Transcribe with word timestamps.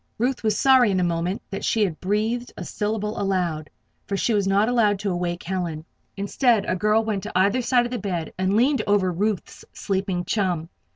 Ruth 0.17 0.41
was 0.41 0.57
sorry 0.57 0.89
in 0.89 0.99
a 0.99 1.03
moment 1.03 1.43
that 1.51 1.63
she 1.63 1.83
had 1.83 2.01
breathed 2.01 2.51
a 2.57 2.65
syllable 2.65 3.21
aloud; 3.21 3.69
for 4.07 4.17
she 4.17 4.33
was 4.33 4.47
not 4.47 4.67
allowed 4.67 4.97
to 4.97 5.11
awaken 5.11 5.53
Helen. 5.53 5.85
Instead, 6.17 6.65
a 6.65 6.75
girl 6.75 7.03
went 7.05 7.21
to 7.21 7.31
either 7.37 7.61
side 7.61 7.85
of 7.85 7.91
the 7.91 7.99
bed 7.99 8.33
and 8.35 8.55
leaned 8.55 8.81
over 8.87 9.11
Ruth's 9.11 9.63
sleeping 9.73 10.25
chum. 10.25 10.69